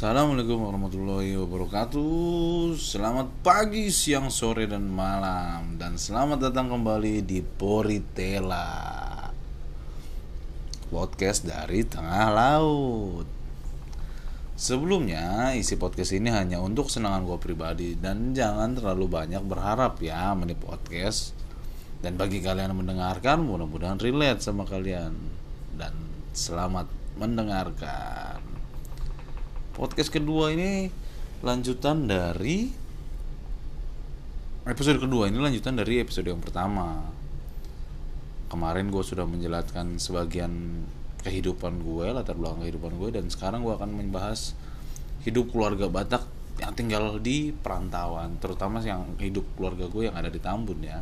[0.00, 2.72] Assalamualaikum warahmatullahi wabarakatuh.
[2.72, 5.76] Selamat pagi, siang, sore, dan malam.
[5.76, 9.28] Dan selamat datang kembali di Poritela
[10.88, 13.28] Podcast dari tengah laut.
[14.56, 17.92] Sebelumnya, isi podcast ini hanya untuk senangan gue pribadi.
[17.92, 21.36] Dan jangan terlalu banyak berharap ya meni podcast.
[22.00, 25.12] Dan bagi kalian yang mendengarkan, mudah-mudahan relate sama kalian.
[25.76, 25.92] Dan
[26.32, 26.88] selamat
[27.20, 28.39] mendengarkan
[29.70, 30.90] podcast kedua ini
[31.40, 32.68] lanjutan dari
[34.66, 35.30] episode kedua.
[35.30, 37.06] Ini lanjutan dari episode yang pertama.
[38.50, 40.84] Kemarin gue sudah menjelaskan sebagian
[41.22, 44.56] kehidupan gue latar belakang kehidupan gue dan sekarang gue akan membahas
[45.22, 46.24] hidup keluarga Batak
[46.58, 51.00] yang tinggal di perantauan terutama yang hidup keluarga gue yang ada di Tambun ya.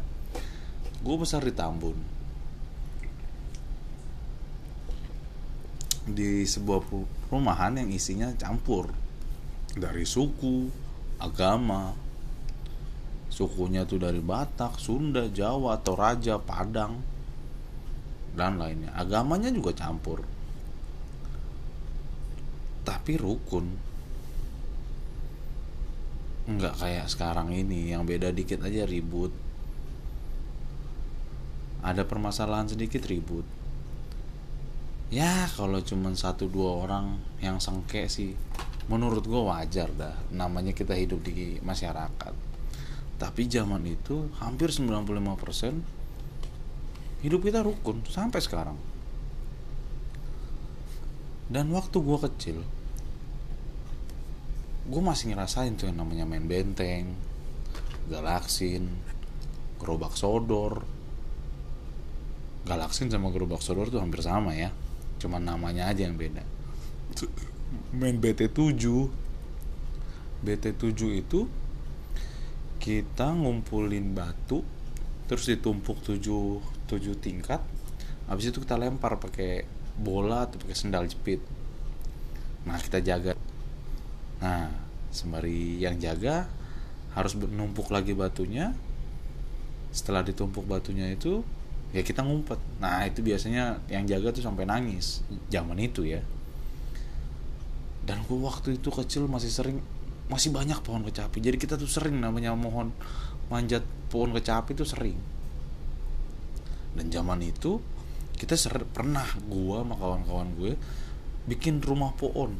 [1.01, 1.97] Gue besar di Tambun.
[6.09, 6.85] Di sebuah
[7.29, 8.89] perumahan yang isinya campur
[9.77, 10.73] dari suku,
[11.21, 11.93] agama.
[13.29, 16.99] Sukunya tuh dari Batak, Sunda, Jawa, Toraja, Padang
[18.33, 18.91] dan lainnya.
[18.97, 20.25] Agamanya juga campur.
[22.83, 23.67] Tapi rukun.
[26.49, 29.31] Enggak kayak sekarang ini yang beda dikit aja ribut.
[31.85, 33.45] Ada permasalahan sedikit ribut
[35.09, 38.37] ya kalau cuma satu dua orang yang sengke sih
[38.89, 40.17] menurut gue wajar dah.
[40.33, 42.35] Namanya kita hidup di masyarakat.
[43.21, 48.77] Tapi zaman itu hampir 95% hidup kita rukun sampai sekarang.
[51.49, 52.65] Dan waktu gue kecil
[54.89, 57.13] gue masih ngerasain tuh yang namanya main benteng
[58.09, 58.89] galaksin
[59.77, 60.81] gerobak sodor.
[62.65, 64.73] Galaksin sama gerobak sodor tuh hampir sama ya
[65.19, 66.43] cuman namanya aja yang beda.
[67.93, 68.79] Main BT7
[70.39, 71.51] BT7 itu
[72.79, 74.63] kita ngumpulin batu
[75.27, 77.61] terus ditumpuk 7 7 tingkat.
[78.31, 79.67] Habis itu kita lempar pakai
[79.99, 81.43] bola atau pakai sendal jepit.
[82.65, 83.35] Nah kita jaga.
[84.41, 84.71] Nah
[85.11, 86.47] sembari yang jaga
[87.13, 88.73] harus menumpuk lagi batunya.
[89.91, 91.43] Setelah ditumpuk batunya itu
[91.93, 92.61] ya kita ngumpet.
[92.81, 95.25] Nah itu biasanya yang jaga tuh sampai nangis.
[95.49, 96.21] Zaman itu ya.
[98.05, 99.79] Dan gue waktu itu kecil masih sering
[100.29, 101.41] masih banyak pohon kecapi.
[101.41, 102.93] Jadi kita tuh sering namanya mohon
[103.49, 105.17] manjat pohon kecapi tuh sering.
[106.93, 107.81] Dan zaman itu
[108.37, 110.73] kita ser pernah gue sama kawan-kawan gue
[111.49, 112.55] bikin rumah pohon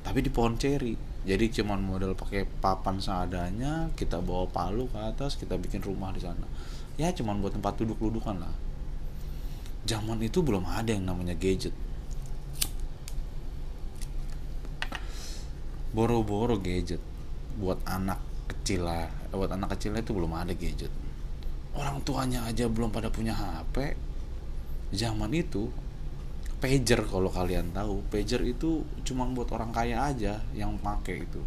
[0.00, 0.96] tapi di pohon ceri.
[1.28, 6.24] Jadi cuman model pakai papan seadanya kita bawa palu ke atas kita bikin rumah di
[6.24, 6.48] sana
[6.98, 8.54] ya cuman buat tempat duduk dudukan lah.
[9.86, 11.72] Zaman itu belum ada yang namanya gadget.
[15.94, 17.00] Boro-boro gadget.
[17.56, 18.18] Buat anak
[18.50, 19.08] kecil lah.
[19.30, 20.90] Buat anak kecil itu belum ada gadget.
[21.78, 23.94] Orang tuanya aja belum pada punya HP
[24.90, 25.70] zaman itu
[26.58, 28.02] pager kalau kalian tahu.
[28.10, 31.40] Pager itu cuma buat orang kaya aja yang pakai itu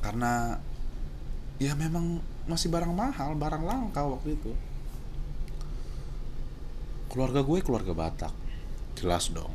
[0.00, 0.56] karena
[1.60, 4.52] ya memang masih barang mahal barang langka waktu itu.
[7.12, 8.34] Keluarga gue keluarga Batak
[8.96, 9.52] jelas dong.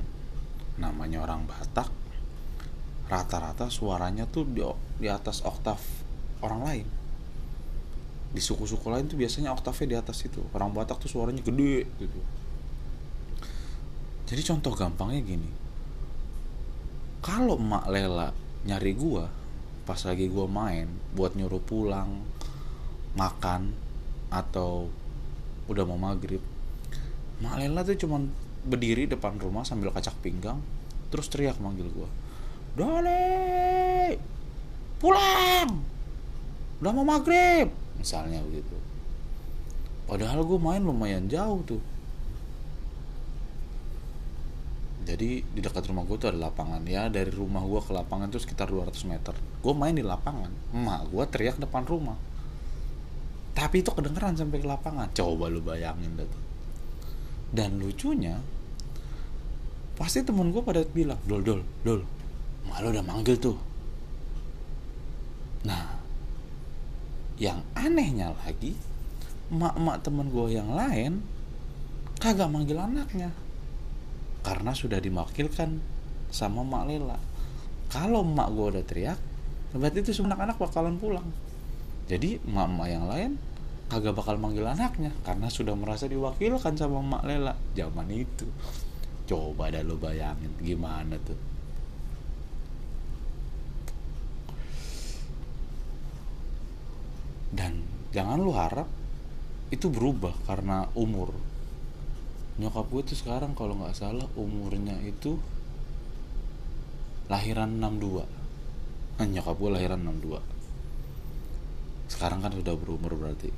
[0.78, 1.90] Namanya orang Batak
[3.06, 4.62] rata-rata suaranya tuh di,
[5.02, 5.82] di atas oktav
[6.46, 6.88] orang lain.
[8.36, 10.44] Di suku-suku lain tuh biasanya oktavnya di atas itu.
[10.54, 12.20] Orang Batak tuh suaranya gede gitu.
[14.26, 15.50] Jadi contoh gampangnya gini.
[17.22, 18.30] Kalau emak Lela
[18.66, 19.45] nyari gua
[19.86, 22.26] pas lagi gue main buat nyuruh pulang
[23.16, 23.72] makan
[24.34, 24.90] atau
[25.70, 26.42] udah mau maghrib.
[27.40, 28.28] Mak Lela tuh cuman
[28.66, 30.58] berdiri depan rumah sambil kacak pinggang
[31.14, 32.10] terus teriak manggil gue
[32.76, 34.20] Dole
[35.00, 35.80] pulang!
[36.84, 37.72] Udah mau maghrib!
[37.96, 38.76] Misalnya begitu.
[40.12, 41.80] Padahal gue main lumayan jauh tuh
[45.06, 46.82] jadi di dekat rumah gue tuh ada lapangan.
[46.90, 49.38] Ya dari rumah gue ke lapangan tuh sekitar 200 meter.
[49.62, 50.50] Gue main di lapangan.
[50.74, 52.18] Emak gue teriak depan rumah.
[53.54, 55.14] Tapi itu kedengeran sampai ke lapangan.
[55.14, 56.44] Coba lu bayangin deh tuh.
[57.54, 58.42] Dan lucunya
[59.96, 62.04] pasti temen gue pada bilang dol dol dol
[62.68, 63.56] malu udah manggil tuh.
[65.70, 66.02] Nah
[67.38, 68.74] yang anehnya lagi
[69.54, 71.22] emak-emak temen gue yang lain
[72.18, 73.30] kagak manggil anaknya
[74.46, 75.82] karena sudah dimakilkan
[76.30, 77.18] sama mak Lela.
[77.90, 79.20] Kalau emak gue udah teriak
[79.74, 81.28] berarti itu semua anak-anak bakalan pulang.
[82.06, 83.32] Jadi emak-emak yang lain
[83.90, 87.54] kagak bakal manggil anaknya karena sudah merasa diwakilkan sama emak Lela.
[87.74, 88.46] Zaman itu.
[89.26, 91.40] Coba dah lu bayangin gimana tuh?
[97.50, 97.82] Dan
[98.14, 98.86] jangan lu harap
[99.74, 101.34] itu berubah karena umur
[102.56, 105.36] nyokap gue tuh sekarang kalau nggak salah umurnya itu
[107.28, 108.24] lahiran 62
[109.20, 110.56] nah, nyokap gue lahiran 62
[112.06, 113.50] sekarang kan sudah berumur berarti.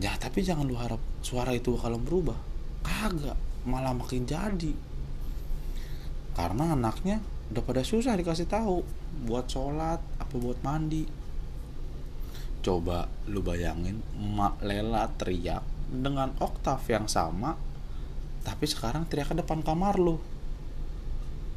[0.00, 2.36] Ya tapi jangan lu harap suara itu kalau berubah.
[2.82, 3.36] Kagak
[3.68, 4.72] malah makin jadi.
[6.32, 7.20] Karena anaknya
[7.52, 8.80] udah pada susah dikasih tahu
[9.28, 11.04] buat sholat apa buat mandi.
[12.64, 17.52] Coba lu bayangin mak Lela teriak dengan oktav yang sama
[18.42, 20.18] tapi sekarang teriak ke depan kamar lu.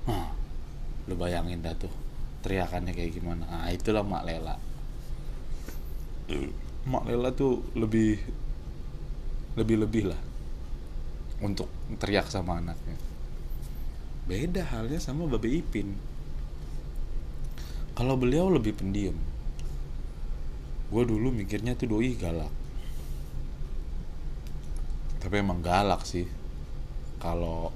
[0.05, 0.29] Nah,
[1.09, 1.89] lu bayangin dah tuh
[2.45, 3.47] teriakannya kayak gimana.
[3.49, 4.55] Nah itulah mak Lela.
[6.85, 8.21] Mak Lela tuh lebih
[9.57, 10.21] lebih lebih lah
[11.41, 11.65] untuk
[11.97, 12.97] teriak sama anaknya.
[14.29, 15.97] Beda halnya sama Babe Ipin.
[17.97, 19.17] Kalau beliau lebih pendiam.
[20.93, 22.64] Gue dulu mikirnya tuh doi galak
[25.25, 26.29] tapi emang galak sih
[27.17, 27.73] kalau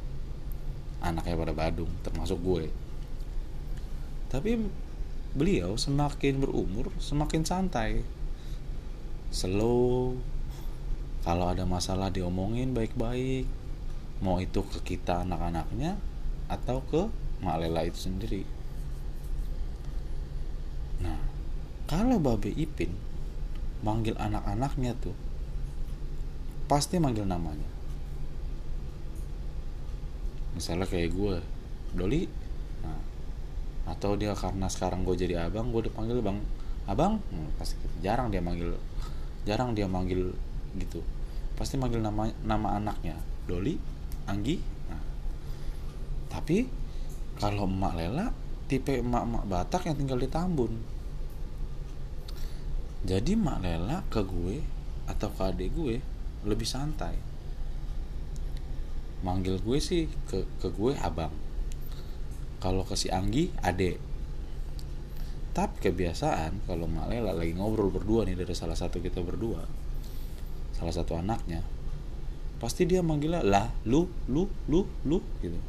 [1.01, 2.69] anaknya pada Badung termasuk gue.
[4.29, 4.69] Tapi
[5.33, 8.05] beliau semakin berumur semakin santai.
[9.33, 10.13] Slow.
[11.25, 13.49] Kalau ada masalah diomongin baik-baik.
[14.21, 15.97] Mau itu ke kita anak-anaknya
[16.53, 17.09] atau ke
[17.41, 18.45] Mak Lela itu sendiri.
[21.01, 21.17] Nah
[21.89, 22.93] kalau Babe Ipin
[23.81, 25.17] manggil anak-anaknya tuh
[26.69, 27.65] pasti manggil namanya.
[30.53, 31.35] Misalnya kayak gue
[31.97, 32.29] Doli.
[32.85, 33.01] Nah,
[33.89, 36.37] atau dia karena sekarang gue jadi abang gue dipanggil bang
[36.85, 37.17] abang.
[37.33, 38.05] Hmm, pasti gitu.
[38.05, 38.77] jarang dia manggil
[39.49, 40.29] jarang dia manggil
[40.77, 41.01] gitu.
[41.57, 43.17] Pasti manggil nama nama anaknya.
[43.49, 43.73] Doli
[44.29, 44.61] Anggi.
[44.93, 45.03] Nah,
[46.29, 46.69] tapi
[47.41, 48.29] kalau emak Lela
[48.69, 50.77] tipe emak-emak Batak yang tinggal di Tambun.
[53.09, 54.61] Jadi emak Lela ke gue
[55.09, 55.97] atau ke adik gue
[56.47, 57.15] lebih santai.
[59.25, 61.31] Manggil gue sih ke ke gue abang.
[62.59, 64.09] Kalau ke si Anggi adek
[65.49, 69.65] tapi kebiasaan kalau Mak Lela lagi ngobrol berdua nih dari salah satu kita berdua
[70.77, 71.59] salah satu anaknya
[72.63, 75.59] pasti dia manggilnya lah lu lu lu lu gitu.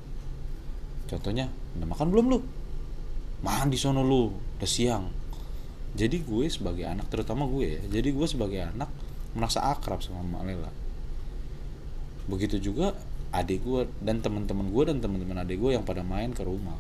[1.11, 2.39] Contohnya udah makan belum lu?
[3.43, 5.07] Mandi sono lu udah siang.
[5.95, 8.91] Jadi gue sebagai anak terutama gue ya jadi gue sebagai anak
[9.35, 10.71] merasa akrab sama Mak Lela.
[12.27, 12.95] Begitu juga
[13.31, 16.79] adik gue dan teman-teman gue dan teman-teman adik gue yang pada main ke rumah.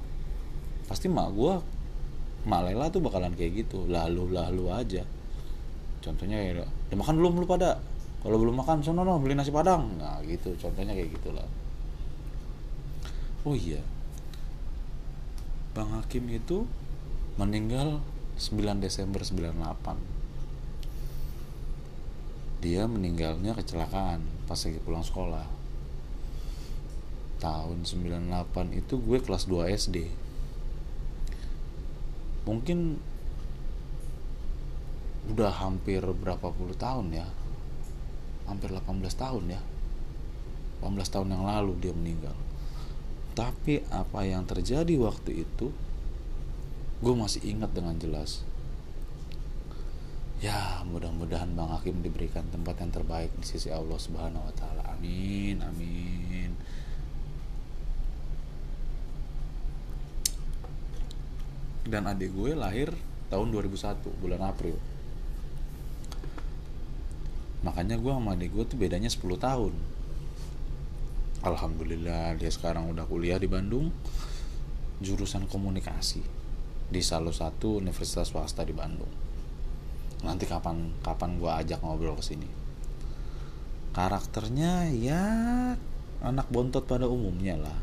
[0.90, 1.54] Pasti mak gue
[2.46, 5.02] mak Lela tuh bakalan kayak gitu lalu lalu aja.
[6.02, 7.78] Contohnya ya udah makan belum lu pada?
[8.20, 9.96] Kalau belum makan sono no beli nasi padang.
[9.96, 10.52] Nah gitu.
[10.58, 11.46] Contohnya kayak gitulah.
[13.46, 13.80] Oh iya.
[15.70, 16.66] Bang Hakim itu
[17.38, 18.02] meninggal
[18.36, 20.19] 9 Desember 98
[22.60, 25.48] dia meninggalnya kecelakaan pas lagi pulang sekolah.
[27.40, 29.96] Tahun 98 itu gue kelas 2 SD
[32.48, 32.96] mungkin
[35.30, 37.26] udah hampir berapa puluh tahun ya.
[38.48, 38.82] Hampir 18
[39.14, 39.62] tahun ya.
[40.82, 42.34] 18 tahun yang lalu dia meninggal.
[43.36, 45.70] Tapi apa yang terjadi waktu itu
[47.00, 48.44] gue masih ingat dengan jelas
[50.40, 54.82] ya mudah-mudahan Bang Hakim diberikan tempat yang terbaik di sisi Allah Subhanahu wa taala.
[54.96, 56.56] Amin amin.
[61.84, 62.88] Dan adik gue lahir
[63.28, 64.80] tahun 2001 bulan April.
[67.60, 69.74] Makanya gue sama adik gue tuh bedanya 10 tahun.
[71.44, 73.92] Alhamdulillah dia sekarang udah kuliah di Bandung
[75.04, 76.20] jurusan komunikasi
[76.88, 79.29] di salah satu universitas swasta di Bandung
[80.20, 82.48] nanti kapan kapan gue ajak ngobrol ke sini.
[83.90, 85.22] Karakternya ya
[86.20, 87.78] anak bontot pada umumnya lah.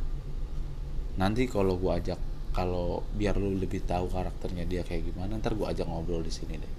[1.18, 2.20] Nanti kalau gue ajak
[2.54, 6.58] kalau biar lu lebih tahu karakternya dia kayak gimana ntar gue ajak ngobrol di sini
[6.58, 6.74] deh.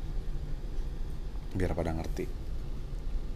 [1.58, 2.26] Biar pada ngerti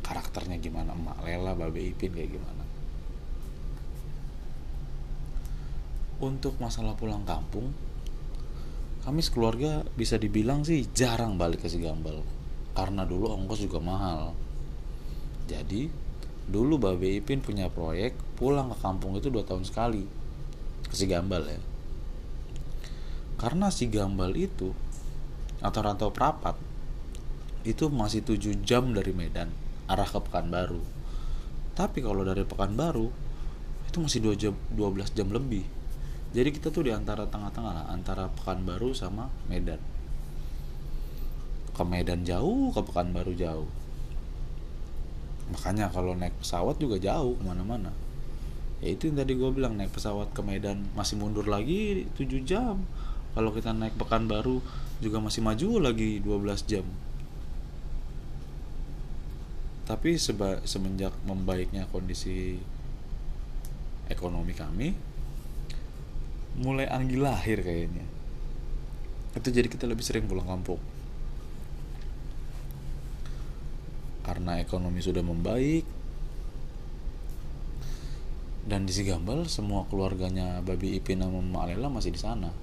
[0.02, 2.64] karakternya gimana emak Lela Babe Ipin kayak gimana.
[6.22, 7.74] Untuk masalah pulang kampung
[9.02, 12.22] kami sekeluarga bisa dibilang sih jarang balik ke Sigambal.
[12.72, 14.32] Karena dulu ongkos juga mahal.
[15.50, 15.90] Jadi
[16.46, 20.06] dulu Babe Ipin punya proyek pulang ke kampung itu dua tahun sekali.
[20.86, 21.60] Ke Sigambal ya.
[23.42, 24.70] Karena si Gambal itu
[25.58, 26.54] atau rantau perapat
[27.66, 29.50] itu masih 7 jam dari Medan
[29.90, 30.78] arah ke Pekanbaru.
[31.74, 33.10] Tapi kalau dari Pekanbaru
[33.90, 35.66] itu masih 2 jam 12 jam lebih
[36.32, 39.76] jadi kita tuh di antara tengah-tengah lah antara Pekanbaru sama Medan.
[41.76, 43.68] Ke Medan jauh ke Pekanbaru jauh.
[45.52, 47.92] Makanya kalau naik pesawat juga jauh ke mana-mana.
[48.80, 52.80] Ya itu yang tadi gue bilang naik pesawat ke Medan masih mundur lagi 7 jam.
[53.36, 54.64] Kalau kita naik Pekanbaru
[55.04, 56.86] juga masih maju lagi 12 jam.
[59.84, 60.16] Tapi
[60.64, 62.56] semenjak membaiknya kondisi
[64.08, 65.11] ekonomi kami
[66.58, 68.04] mulai anggi lahir kayaknya.
[69.32, 70.80] Itu jadi kita lebih sering pulang kampung.
[74.22, 75.84] Karena ekonomi sudah membaik
[78.62, 82.54] dan di Sigambal semua keluarganya Babi Ipin sama Mak Lela masih di sana.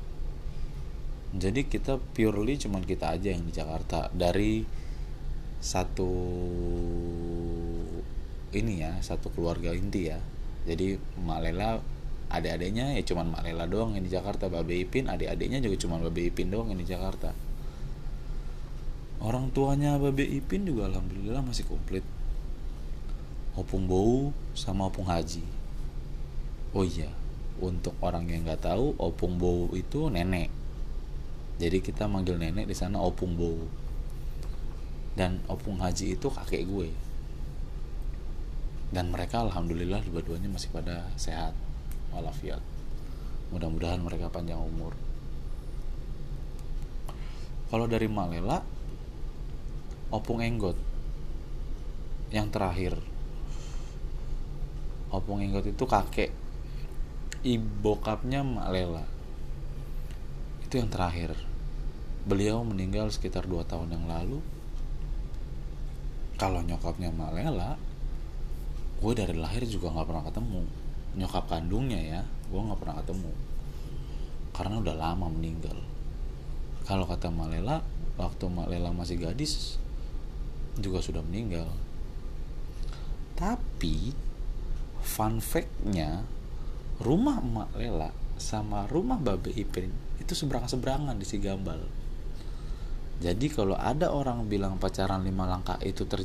[1.36, 4.08] Jadi kita purely cuman kita aja yang di Jakarta.
[4.16, 4.64] Dari
[5.60, 6.12] satu
[8.56, 10.18] ini ya satu keluarga inti ya.
[10.64, 11.84] Jadi Mak Lela
[12.30, 16.30] adik-adiknya ya cuman Mak Lela doang yang di Jakarta Babe Ipin adik-adiknya juga cuman Babe
[16.30, 17.34] Ipin doang yang di Jakarta.
[19.20, 22.06] Orang tuanya Babe Ipin juga alhamdulillah masih komplit.
[23.58, 25.42] Opung Bau sama Opung Haji.
[26.78, 27.10] Oh iya
[27.60, 30.54] untuk orang yang nggak tahu Opung Bau itu nenek.
[31.60, 33.58] Jadi kita manggil nenek di sana Opung Bau
[35.18, 36.94] dan Opung Haji itu kakek gue.
[38.94, 41.52] Dan mereka alhamdulillah dua-duanya masih pada sehat
[42.14, 42.62] walafiat
[43.50, 44.94] mudah-mudahan mereka panjang umur.
[47.70, 48.62] Kalau dari Malela
[50.10, 50.78] opung enggot.
[52.30, 52.94] Yang terakhir.
[55.10, 56.30] Opung enggot itu kakek
[57.40, 59.06] ibokapnya Mak Lela
[60.62, 61.34] itu yang terakhir.
[62.30, 64.38] Beliau meninggal sekitar 2 tahun yang lalu.
[66.38, 67.82] Kalau nyokapnya Mak Lela
[69.00, 70.62] gue dari lahir juga nggak pernah ketemu
[71.18, 73.32] nyokap kandungnya ya gue nggak pernah ketemu.
[74.54, 75.78] Karena udah lama meninggal.
[76.84, 77.86] Kalau kata Malela
[78.18, 79.78] waktu Malela masih gadis
[80.82, 81.70] juga sudah meninggal.
[83.40, 84.12] Tapi
[85.00, 86.28] fun fact-nya
[87.00, 91.80] rumah emak Lela sama rumah Babe Ipin itu seberang-seberangan di Sigambal.
[93.20, 96.24] Jadi kalau ada orang bilang pacaran lima langkah itu ter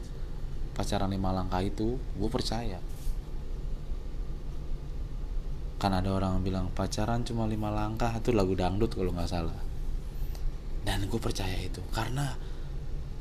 [0.74, 2.78] pacaran lima langkah itu gue percaya
[5.84, 8.08] kan ada orang bilang pacaran cuma lima langkah.
[8.16, 9.60] Itu lagu dangdut kalau nggak salah.
[10.80, 12.40] Dan gue percaya itu karena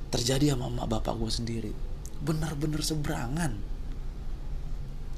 [0.08, 1.72] terjadi sama emak bapak gue sendiri.
[2.24, 3.52] Bener-bener seberangan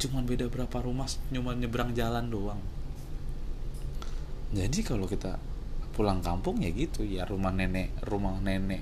[0.01, 2.61] cuman beda berapa rumah cuma nyebrang jalan doang.
[4.49, 5.37] Jadi kalau kita
[5.93, 8.81] pulang kampung ya gitu ya rumah nenek rumah nenek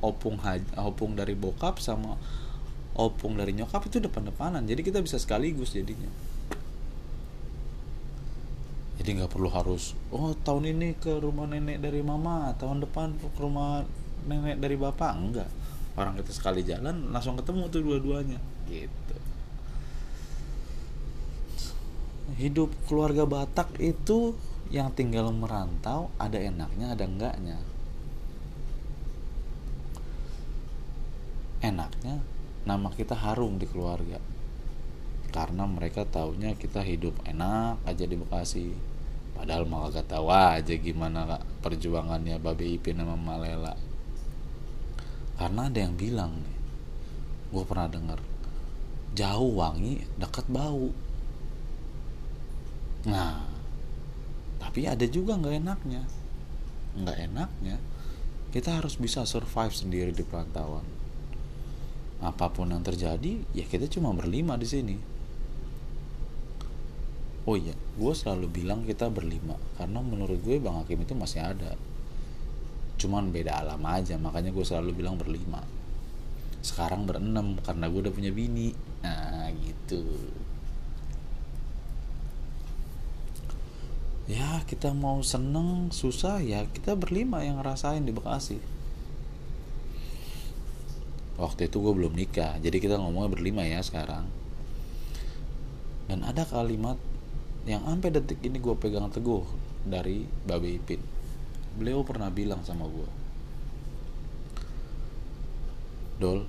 [0.00, 0.40] opung
[0.74, 2.16] opung dari bokap sama
[2.96, 4.64] opung dari nyokap itu depan-depanan.
[4.64, 6.29] Jadi kita bisa sekaligus jadinya
[9.00, 13.40] jadi nggak perlu harus oh tahun ini ke rumah nenek dari mama tahun depan ke
[13.40, 13.80] rumah
[14.28, 15.12] nenek dari bapak.
[15.16, 15.48] Enggak.
[15.96, 18.38] Orang kita sekali jalan langsung ketemu tuh dua-duanya.
[18.68, 19.16] Gitu.
[22.36, 24.36] Hidup keluarga Batak itu
[24.70, 27.58] yang tinggal merantau ada enaknya ada enggaknya.
[31.60, 32.20] Enaknya
[32.68, 34.20] nama kita harum di keluarga
[35.30, 38.74] karena mereka taunya kita hidup enak aja di Bekasi.
[39.34, 43.72] Padahal malah gak tahu aja gimana perjuangannya Babe Ipin sama Malela
[45.40, 46.36] karena ada yang bilang
[47.48, 48.20] gue pernah dengar
[49.16, 50.92] jauh wangi dekat bau.
[53.08, 53.48] Nah
[54.60, 56.04] tapi ada juga nggak enaknya.
[56.92, 57.76] Nggak enaknya
[58.52, 60.84] kita harus bisa survive sendiri di perantauan.
[62.20, 64.96] Apa pun yang terjadi ya kita cuma berlima di sini
[67.48, 71.76] oh iya gue selalu bilang kita berlima karena menurut gue bang Hakim itu masih ada.
[73.00, 75.64] Cuman beda alam aja makanya gue selalu bilang berlima.
[76.60, 78.76] Sekarang berenam karena gue udah punya bini.
[79.00, 80.04] Nah gitu.
[84.28, 88.60] Ya kita mau seneng susah ya kita berlima yang ngerasain di Bekasi.
[91.40, 94.28] Waktu itu gue belum nikah jadi kita ngomongnya berlima ya sekarang.
[96.04, 97.00] Dan ada kalimat
[97.68, 99.44] yang sampai detik ini gue pegang teguh
[99.84, 101.00] dari Babe Ipin.
[101.76, 103.20] Beliau pernah bilang sama gue
[106.20, 106.44] Dol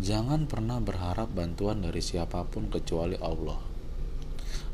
[0.00, 3.60] jangan pernah berharap bantuan dari siapa pun kecuali Allah.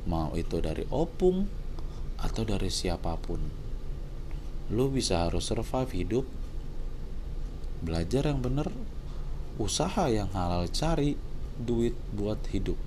[0.06, 1.50] Mau itu dari opung
[2.22, 3.42] atau dari siapa pun.
[4.70, 6.24] Lu bisa harus survive hidup
[7.82, 8.70] belajar yang bener
[9.58, 11.18] usaha yang halal cari
[11.58, 12.78] duit buat hidup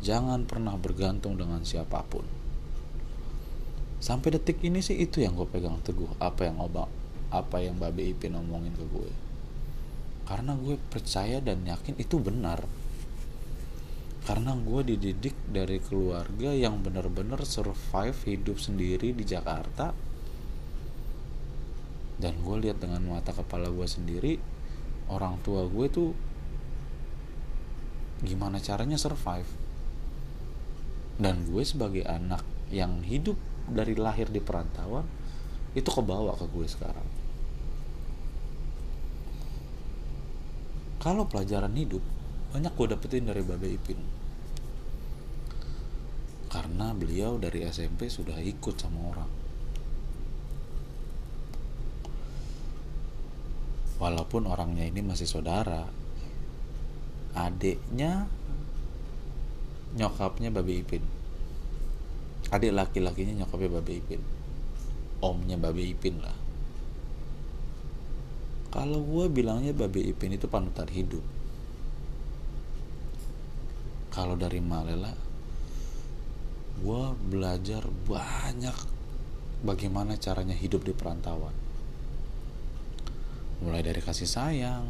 [0.00, 2.24] jangan pernah bergantung dengan siapa pun.
[4.00, 6.88] Sampai detik ini sih itu yang gue pegang teguh apa yang obak
[7.30, 9.12] apa yang Babe Ipin ngomongin ke gue.
[10.24, 12.64] Karena gue percaya dan yakin itu benar.
[14.24, 19.94] Karena gue dididik dari keluarga yang benar-benar survive hidup sendiri di Jakarta.
[22.20, 24.36] Dan gue lihat dengan mata kepala gue sendiri
[25.10, 26.10] orang tua gue tuh
[28.22, 29.48] gimana caranya survive
[31.20, 32.40] dan gue sebagai anak
[32.72, 33.36] yang hidup
[33.68, 35.04] dari lahir di perantauan
[35.76, 37.08] itu kebawa ke gue sekarang.
[41.00, 42.02] Kalau pelajaran hidup
[42.50, 44.00] banyak gue dapetin dari Babe Ipin.
[46.50, 49.30] Karena beliau dari SMP sudah ikut sama orang.
[54.00, 55.86] Walaupun orangnya ini masih saudara
[57.36, 58.26] adiknya
[59.96, 61.02] nyokapnya Babe Ipin.
[62.50, 64.22] Adik laki-lakinya nyokapnya Babe Ipin.
[65.22, 66.36] Omnya Babe Ipin lah.
[68.70, 71.22] Kalau gue bilangnya Babe Ipin itu panutan hidup.
[74.10, 75.14] Kalau dari Malela
[76.80, 78.74] gue belajar banyak
[79.60, 81.52] bagaimana caranya hidup di perantauan.
[83.60, 84.86] Mulai dari kasih sayang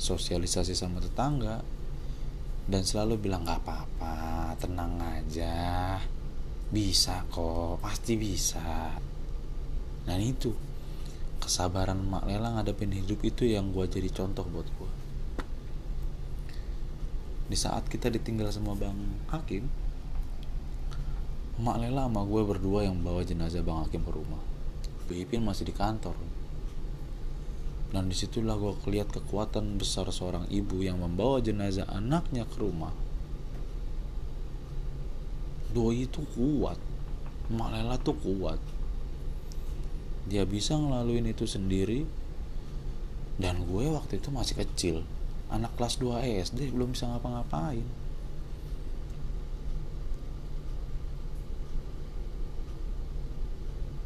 [0.00, 1.62] sosialisasi sama tetangga
[2.64, 5.96] dan selalu bilang gak apa-apa tenang aja.
[6.72, 8.96] Bisa kok pasti bisa.
[10.04, 10.52] Dan itu
[11.40, 14.90] kesabaran Mak Lela ngadepin hidup itu yang gue jadi contoh buat gue
[17.44, 18.96] di saat kita ditinggal sama Bang
[19.28, 19.68] Hakim
[21.60, 24.42] Mak Lela sama gue berdua yang bawa jenazah Bang Hakim ke rumah.
[25.06, 26.18] Ipin masih di kantor
[27.94, 32.90] dan di situlah gue keliat kekuatan besar seorang ibu yang membawa jenazah anaknya ke rumah.
[35.70, 36.74] Doi itu kuat.
[37.54, 38.58] Malela tuh kuat.
[40.26, 42.02] Dia bisa ngelaluin itu sendiri.
[43.38, 44.96] Dan gue waktu itu masih kecil.
[45.54, 48.03] Anak kelas 2 SD belum bisa ngapa-ngapain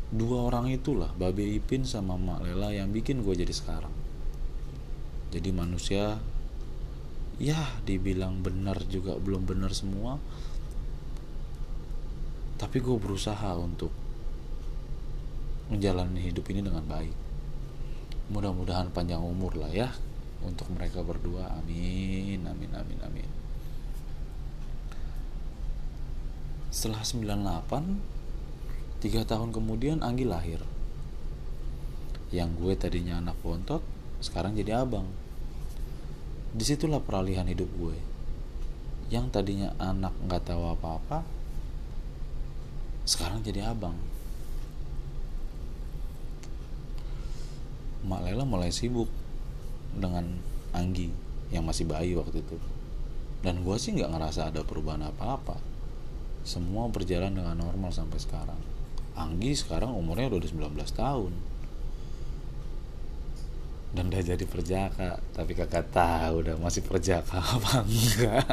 [0.09, 3.92] dua orang itulah Babe Ipin sama Mak Lela yang bikin gue jadi sekarang.
[5.29, 6.16] Jadi manusia
[7.37, 10.16] ya dibilang benar juga belum benar semua.
[12.59, 13.92] Tapi gue berusaha untuk
[15.68, 17.14] menjalani hidup ini dengan baik.
[18.33, 19.92] Mudah-mudahan panjang umur lah ya
[20.40, 21.53] untuk mereka berdua.
[21.61, 23.31] Amin amin amin amin.
[26.73, 28.18] Setelah 98
[28.99, 30.59] tiga tahun kemudian Anggi lahir.
[32.35, 33.81] Yang gue tadinya anak bontot
[34.19, 35.07] sekarang jadi abang.
[36.51, 37.95] Di situlah peralihan hidup gue.
[39.09, 41.23] Yang tadinya anak nggak tahu apa-apa
[43.09, 43.97] sekarang jadi abang.
[48.05, 49.09] Mak Lela mulai sibuk
[49.97, 50.43] dengan
[50.77, 51.09] Anggi
[51.49, 52.59] yang masih bayi waktu itu.
[53.41, 55.57] Dan gue sih nggak ngerasa ada perubahan apa-apa.
[56.45, 58.61] Semua berjalan dengan normal sampai sekarang
[59.14, 61.33] Anggi sekarang umurnya udah 19 tahun.
[63.94, 65.23] Dan udah jadi perjaka.
[65.33, 68.49] Tapi kakak tahu udah masih perjaka apa enggak.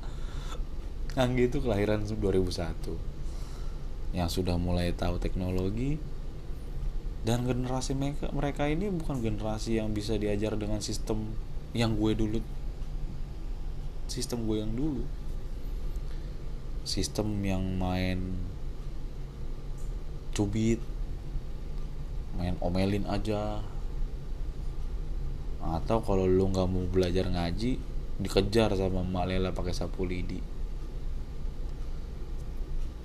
[1.22, 6.00] Anggi itu kelahiran 2001 yang sudah mulai tahu teknologi.
[7.26, 11.28] Dan generasi mereka mereka ini bukan generasi yang bisa diajar dengan sistem
[11.76, 12.40] yang gue dulu
[14.08, 15.04] sistem gue yang dulu.
[16.88, 18.40] Sistem yang main
[20.38, 20.78] cubit
[22.38, 23.58] main omelin aja.
[25.58, 27.82] Atau kalau lu nggak mau belajar ngaji
[28.22, 30.38] dikejar sama Mak Lela pakai sapu lidi.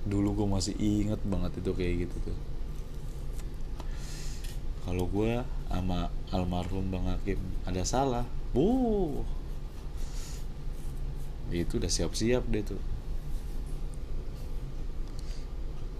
[0.06, 2.38] Dulu gue masih inget banget itu kayak gitu tuh.
[4.86, 8.22] Kalau gue sama almarhum bang Hakim ada salah.
[8.54, 9.26] Bu
[11.54, 12.93] itu udah siap-siap deh tuh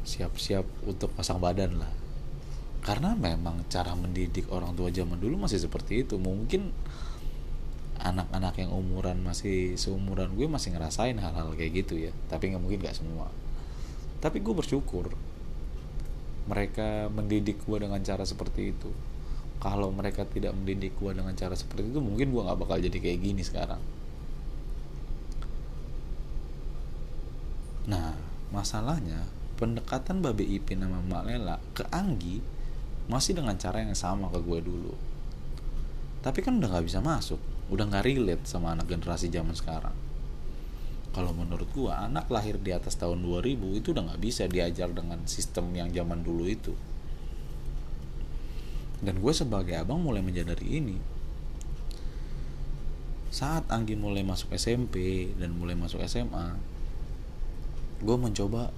[0.05, 1.93] siap-siap untuk pasang badan lah.
[2.85, 6.21] Karena memang cara mendidik orang tua zaman dulu masih seperti itu.
[6.21, 6.69] Mungkin
[8.05, 12.13] anak-anak yang umuran masih seumuran gue masih ngerasain hal-hal kayak gitu ya.
[12.29, 13.33] Tapi nggak mungkin nggak semua.
[14.21, 15.09] Tapi gue bersyukur
[16.45, 18.93] mereka mendidik gue dengan cara seperti itu.
[19.65, 23.19] Kalau mereka tidak mendidik gue dengan cara seperti itu mungkin gue nggak bakal jadi kayak
[23.25, 23.81] gini sekarang.
[27.89, 28.13] Nah
[28.53, 32.43] masalahnya pendekatan Babe Ipin sama Mak Lela ke Anggi
[33.11, 34.95] masih dengan cara yang sama ke gue dulu.
[36.25, 37.41] Tapi kan udah nggak bisa masuk
[37.73, 39.97] udah nggak relate sama anak generasi zaman sekarang.
[41.15, 45.23] Kalau menurut gua anak lahir di atas tahun 2000 itu udah nggak bisa diajar dengan
[45.31, 46.75] sistem yang zaman dulu itu.
[49.05, 50.97] Dan gue sebagai abang mulai menyadari ini.
[53.31, 56.75] Saat Anggi mulai masuk SMP dan mulai masuk SMA
[58.05, 58.69] gue mencoba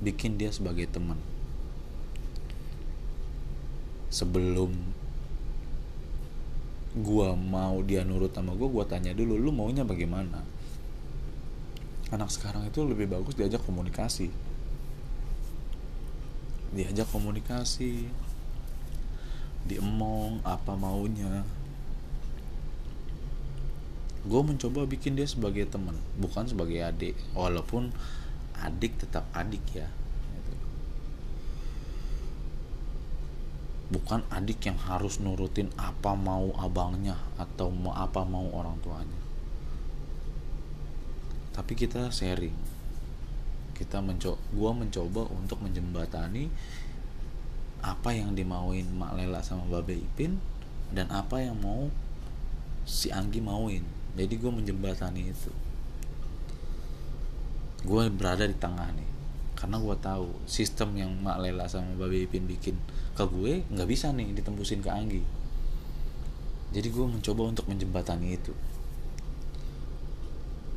[0.00, 1.20] bikin dia sebagai teman.
[4.10, 4.74] Sebelum
[6.90, 10.42] gua mau dia nurut sama gue gua tanya dulu lu maunya bagaimana?
[12.10, 14.34] Anak sekarang itu lebih bagus diajak komunikasi.
[16.74, 18.10] Diajak komunikasi.
[19.70, 21.46] Diemong apa maunya.
[24.26, 27.14] Gue mencoba bikin dia sebagai teman bukan sebagai adik.
[27.38, 27.94] Walaupun
[28.60, 29.88] adik tetap adik ya.
[29.88, 30.52] Gitu.
[33.90, 39.20] bukan adik yang harus nurutin apa mau abangnya atau apa mau orang tuanya.
[41.50, 42.54] Tapi kita sharing.
[43.74, 46.52] Kita mencoba gua mencoba untuk menjembatani
[47.80, 50.36] apa yang dimauin Mak Lela sama Babe Ipin
[50.92, 51.88] dan apa yang mau
[52.84, 53.82] si Anggi mauin.
[54.14, 55.50] Jadi gue menjembatani itu
[57.84, 59.08] gue berada di tengah nih.
[59.56, 62.76] Karena gue tahu sistem yang Mak Lela sama Babe Ipin bikin
[63.12, 65.22] ke gue nggak bisa nih ditembusin ke Anggi.
[66.70, 68.52] Jadi gue mencoba untuk menjembatani itu.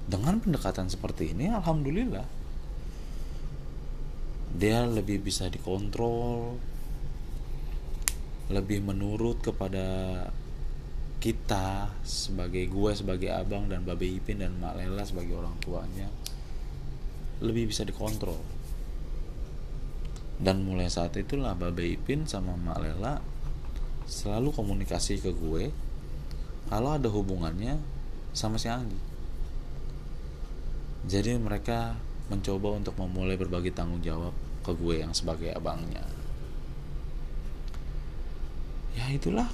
[0.04, 2.44] Dengan pendekatan seperti ini alhamdulillah
[4.54, 6.62] dia lebih bisa dikontrol
[8.54, 10.28] lebih menurut kepada
[11.18, 16.12] kita sebagai gue sebagai abang dan babe Ipin dan Mak Lela sebagai orang tuanya
[17.40, 18.38] lebih bisa dikontrol.
[20.44, 23.24] Dan mulai saat itulah babe Ipin sama Mak Lela
[24.04, 25.72] selalu komunikasi ke gue
[26.68, 27.80] kalau ada hubungannya
[28.36, 29.00] sama si Anggi.
[31.08, 31.96] Jadi mereka
[32.28, 36.04] mencoba untuk memulai berbagi tanggung jawab ke gue yang sebagai abangnya.
[38.94, 39.48] Ya itulah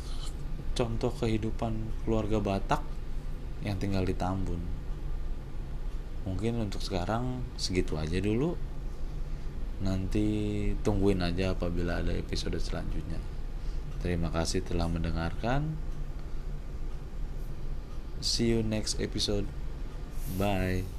[0.74, 2.82] contoh kehidupan keluarga Batak
[3.66, 4.79] yang tinggal di Tambun
[6.30, 8.54] mungkin untuk sekarang segitu aja dulu.
[9.82, 10.28] Nanti
[10.86, 13.18] tungguin aja apabila ada episode selanjutnya.
[14.06, 15.74] Terima kasih telah mendengarkan.
[18.22, 19.50] See you next episode.
[20.38, 20.99] Bye